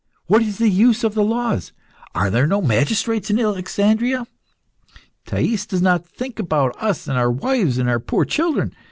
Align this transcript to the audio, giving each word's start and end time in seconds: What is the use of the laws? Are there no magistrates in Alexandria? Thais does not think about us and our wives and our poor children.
What 0.25 0.41
is 0.41 0.57
the 0.57 0.67
use 0.67 1.03
of 1.03 1.13
the 1.13 1.23
laws? 1.23 1.73
Are 2.15 2.31
there 2.31 2.47
no 2.47 2.59
magistrates 2.59 3.29
in 3.29 3.39
Alexandria? 3.39 4.25
Thais 5.27 5.67
does 5.67 5.79
not 5.83 6.07
think 6.07 6.39
about 6.39 6.75
us 6.81 7.07
and 7.07 7.19
our 7.19 7.29
wives 7.29 7.77
and 7.77 7.87
our 7.87 7.99
poor 7.99 8.25
children. 8.25 8.73